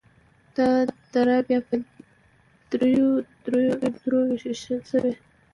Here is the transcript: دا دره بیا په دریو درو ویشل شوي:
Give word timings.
دا 0.55 0.69
دره 1.13 1.37
بیا 1.47 1.59
په 1.67 1.75
دریو 2.71 3.09
درو 4.03 4.19
ویشل 4.29 4.79
شوي: 4.89 5.13